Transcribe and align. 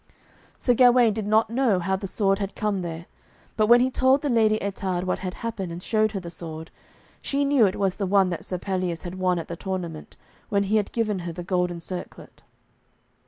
Sir 0.57 0.73
Gawaine 0.73 1.13
did 1.13 1.27
not 1.27 1.51
know 1.51 1.77
how 1.77 1.95
the 1.95 2.07
sword 2.07 2.39
had 2.39 2.55
come 2.55 2.81
there, 2.81 3.05
but 3.55 3.67
when 3.67 3.81
he 3.81 3.91
told 3.91 4.23
the 4.23 4.31
Lady 4.31 4.57
Ettarde 4.59 5.03
what 5.05 5.19
had 5.19 5.35
happened, 5.35 5.71
and 5.71 5.83
showed 5.83 6.13
her 6.13 6.19
the 6.19 6.31
sword, 6.31 6.71
she 7.21 7.45
knew 7.45 7.67
it 7.67 7.75
was 7.75 7.93
the 7.93 8.07
one 8.07 8.31
that 8.31 8.43
Sir 8.43 8.57
Pelleas 8.57 9.03
had 9.03 9.13
won 9.19 9.37
at 9.37 9.47
the 9.47 9.55
tournament, 9.55 10.17
when 10.49 10.63
he 10.63 10.77
had 10.77 10.91
given 10.91 11.19
her 11.19 11.31
the 11.31 11.43
golden 11.43 11.79
circlet. 11.79 12.41